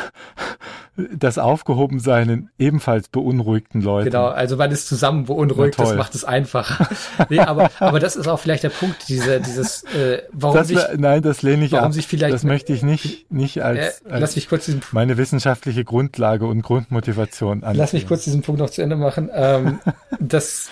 [1.15, 4.11] das Aufgehobensein in ebenfalls beunruhigten Leuten.
[4.11, 6.89] Genau, also man ist zusammen beunruhigt, das macht es einfacher.
[7.31, 10.79] nee, aber, aber das ist auch vielleicht der Punkt, diese, dieses, äh, warum das, sich,
[10.97, 11.93] nein, das lehne ich warum ab.
[11.93, 15.85] sich vielleicht, das möchte ich nicht, nicht als, äh, lass mich kurz diesen, meine wissenschaftliche
[15.85, 17.77] Grundlage und Grundmotivation an.
[17.77, 19.31] Lass mich kurz diesen Punkt noch zu Ende machen.
[19.33, 19.79] Ähm,
[20.19, 20.69] das,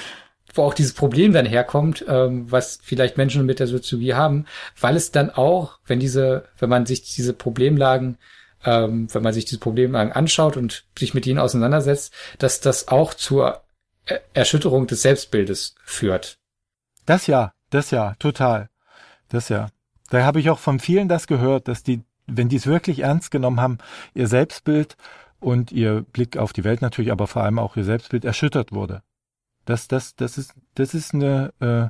[0.56, 4.46] wo auch dieses Problem dann herkommt, ähm, was vielleicht Menschen mit der Soziologie haben,
[4.80, 8.18] weil es dann auch, wenn diese, wenn man sich diese Problemlagen,
[8.64, 13.14] ähm, wenn man sich diese Problemlagen anschaut und sich mit ihnen auseinandersetzt, dass das auch
[13.14, 13.62] zur
[14.34, 16.38] Erschütterung des Selbstbildes führt.
[17.06, 18.68] Das ja, das ja, total.
[19.28, 19.68] Das ja.
[20.10, 23.30] Da habe ich auch von vielen das gehört, dass die, wenn die es wirklich ernst
[23.30, 23.78] genommen haben,
[24.14, 24.96] ihr Selbstbild
[25.40, 29.02] und ihr Blick auf die Welt natürlich, aber vor allem auch ihr Selbstbild erschüttert wurde.
[29.66, 31.88] Das, das, das ist, das ist eine äh,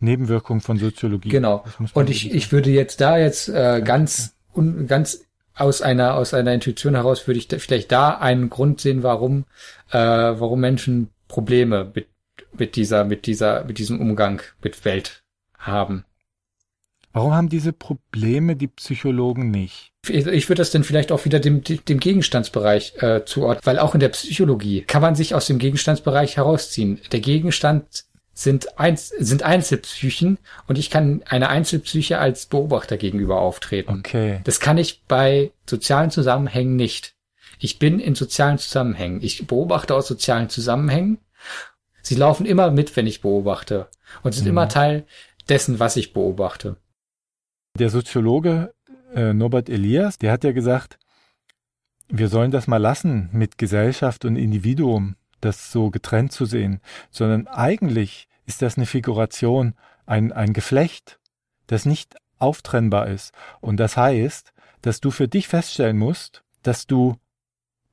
[0.00, 1.28] Nebenwirkung von Soziologie.
[1.28, 1.64] Genau.
[1.94, 5.20] Und ich, ich würde jetzt da jetzt äh, ganz, un, ganz
[5.54, 9.44] aus einer aus einer Intuition heraus würde ich da, vielleicht da einen Grund sehen, warum
[9.90, 12.08] äh, warum Menschen Probleme mit
[12.52, 15.22] mit dieser mit dieser mit diesem Umgang mit Welt
[15.58, 16.04] haben.
[17.12, 19.92] Warum haben diese Probleme die Psychologen nicht?
[20.08, 24.00] Ich würde das dann vielleicht auch wieder dem, dem Gegenstandsbereich äh, zuordnen, weil auch in
[24.00, 27.00] der Psychologie kann man sich aus dem Gegenstandsbereich herausziehen.
[27.12, 33.98] Der Gegenstand sind, Einz sind Einzelpsychen und ich kann einer Einzelpsyche als Beobachter gegenüber auftreten.
[33.98, 34.40] Okay.
[34.44, 37.14] Das kann ich bei sozialen Zusammenhängen nicht.
[37.58, 39.20] Ich bin in sozialen Zusammenhängen.
[39.22, 41.18] Ich beobachte aus sozialen Zusammenhängen.
[42.02, 43.88] Sie laufen immer mit, wenn ich beobachte
[44.22, 44.50] und sind mhm.
[44.50, 45.04] immer Teil
[45.48, 46.76] dessen, was ich beobachte.
[47.80, 48.74] Der Soziologe
[49.14, 50.98] äh, Norbert Elias, der hat ja gesagt,
[52.10, 57.46] wir sollen das mal lassen mit Gesellschaft und Individuum, das so getrennt zu sehen, sondern
[57.46, 59.72] eigentlich ist das eine Figuration,
[60.04, 61.20] ein, ein Geflecht,
[61.68, 63.32] das nicht auftrennbar ist.
[63.62, 64.52] Und das heißt,
[64.82, 67.16] dass du für dich feststellen musst, dass du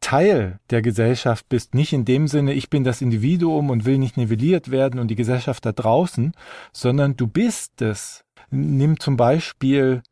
[0.02, 4.18] Teil der Gesellschaft bist, nicht in dem Sinne, ich bin das Individuum und will nicht
[4.18, 6.34] nivelliert werden und die Gesellschaft da draußen,
[6.74, 10.04] sondern du bist es nimm zum Beispiel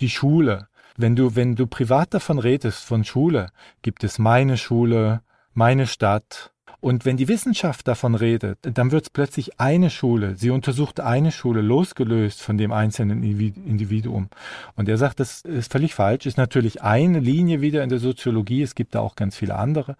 [0.00, 0.68] die Schule.
[0.96, 3.50] Wenn du, wenn du privat davon redest, von Schule,
[3.82, 5.20] gibt es meine Schule,
[5.52, 6.52] meine Stadt.
[6.80, 10.36] Und wenn die Wissenschaft davon redet, dann wird es plötzlich eine Schule.
[10.36, 14.28] Sie untersucht eine Schule, losgelöst von dem einzelnen Individuum.
[14.74, 18.62] Und er sagt, das ist völlig falsch, ist natürlich eine Linie wieder in der Soziologie,
[18.62, 19.96] es gibt da auch ganz viele andere.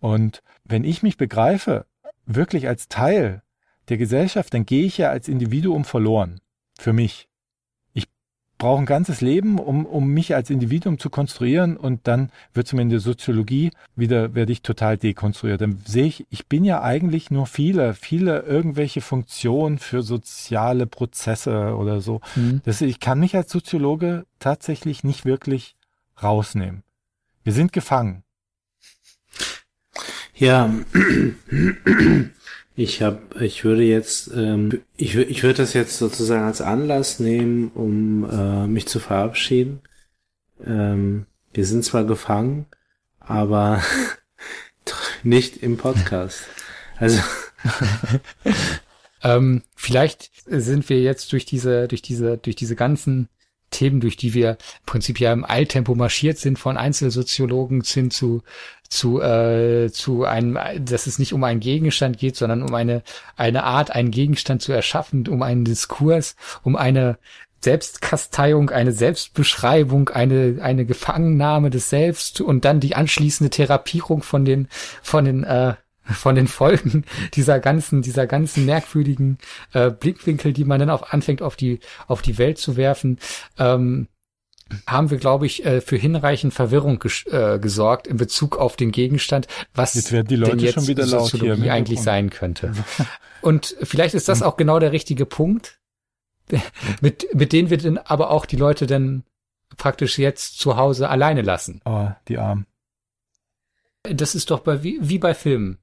[0.00, 1.86] Und wenn ich mich begreife,
[2.26, 3.42] wirklich als Teil
[3.88, 6.40] der Gesellschaft, dann gehe ich ja als Individuum verloren.
[6.78, 7.28] Für mich
[8.64, 12.72] brauche ein ganzes Leben, um, um mich als Individuum zu konstruieren und dann wird es
[12.72, 15.60] mir in der Soziologie wieder, werde ich total dekonstruiert.
[15.60, 21.76] Dann sehe ich, ich bin ja eigentlich nur viele, viele irgendwelche Funktionen für soziale Prozesse
[21.76, 22.22] oder so.
[22.36, 22.62] Mhm.
[22.64, 25.76] Das, ich kann mich als Soziologe tatsächlich nicht wirklich
[26.22, 26.84] rausnehmen.
[27.42, 28.22] Wir sind gefangen.
[30.36, 30.70] Ja,
[32.76, 37.70] ich hab, ich würde jetzt, ähm, ich, ich würde das jetzt sozusagen als Anlass nehmen,
[37.74, 39.80] um äh, mich zu verabschieden.
[40.64, 42.66] Ähm, wir sind zwar gefangen,
[43.20, 43.80] aber
[45.22, 46.42] nicht im Podcast.
[46.98, 47.20] Also
[49.22, 53.28] ähm, vielleicht sind wir jetzt durch diese, durch diese, durch diese ganzen
[53.74, 58.42] Themen, durch die wir im Prinzip ja im Eiltempo marschiert sind, von Einzelsoziologen hin zu
[58.88, 63.02] zu äh, zu einem, dass es nicht um einen Gegenstand geht, sondern um eine
[63.36, 67.18] eine Art, einen Gegenstand zu erschaffen, um einen Diskurs, um eine
[67.60, 74.68] Selbstkasteiung, eine Selbstbeschreibung, eine eine Gefangennahme des Selbst und dann die anschließende Therapierung von den
[75.02, 75.74] von den äh,
[76.04, 79.38] von den Folgen dieser ganzen, dieser ganzen merkwürdigen
[79.72, 83.18] äh, Blickwinkel, die man dann auch anfängt auf die, auf die Welt zu werfen,
[83.58, 84.08] ähm,
[84.86, 88.92] haben wir, glaube ich, äh, für hinreichend Verwirrung ges äh, gesorgt in Bezug auf den
[88.92, 92.30] Gegenstand, was jetzt werden die Leute denn jetzt schon wieder laut Soziologie hier eigentlich sein
[92.30, 92.72] könnte.
[93.40, 95.78] Und vielleicht ist das auch genau der richtige Punkt,
[97.00, 99.24] mit, mit denen wir dann aber auch die Leute dann
[99.76, 101.80] praktisch jetzt zu Hause alleine lassen.
[101.84, 102.66] Oh, die Armen.
[104.02, 105.78] Das ist doch bei, wie, wie bei Filmen.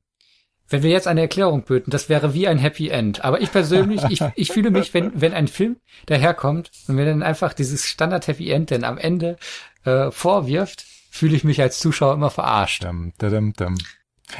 [0.72, 3.24] Wenn wir jetzt eine Erklärung böten, das wäre wie ein Happy End.
[3.26, 7.24] Aber ich persönlich, ich, ich fühle mich, wenn, wenn ein Film daherkommt und mir dann
[7.24, 9.38] einfach dieses Standard Happy End denn am Ende
[9.84, 12.86] äh, vorwirft, fühle ich mich als Zuschauer immer verarscht.
[12.86, 13.78] Dum, dum, dum.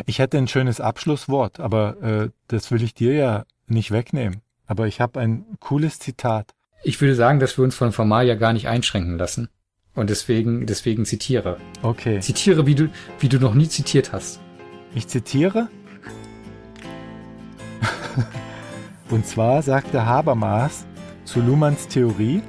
[0.06, 4.42] Ich hätte ein schönes Abschlusswort, aber äh, das will ich dir ja nicht wegnehmen.
[4.66, 6.54] Aber ich habe ein cooles Zitat.
[6.84, 9.50] Ich würde sagen, dass wir uns von Formal ja gar nicht einschränken lassen.
[9.94, 11.58] Und deswegen, deswegen zitiere.
[11.82, 12.22] Okay.
[12.22, 14.40] Zitiere, wie du, wie du noch nie zitiert hast.
[14.96, 15.68] Ich zitiere?
[19.10, 20.86] Und zwar sagte Habermas
[21.26, 22.42] zu Luhmanns Theorie,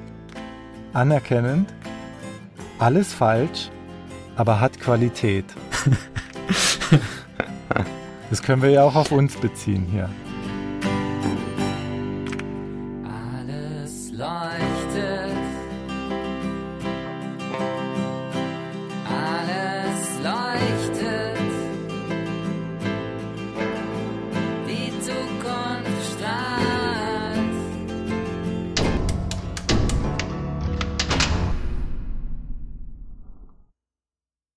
[0.93, 1.73] anerkennend,
[2.79, 3.71] alles falsch,
[4.37, 5.45] aber hat Qualität.
[8.31, 10.09] das können wir ja auch auf uns beziehen hier.